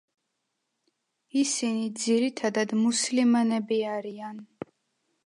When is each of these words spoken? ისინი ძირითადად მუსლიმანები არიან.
ისინი 1.41 1.85
ძირითადად 2.05 2.73
მუსლიმანები 2.81 3.79
არიან. 3.97 4.41